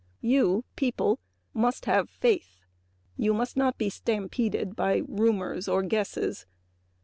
[0.23, 1.19] You people
[1.53, 2.63] must have faith;
[3.17, 6.47] you must not be stampeded by rumors or guesses.